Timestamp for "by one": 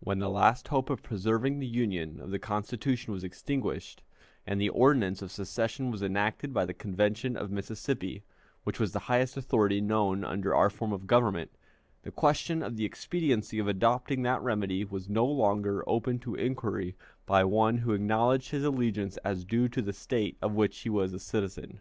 17.26-17.76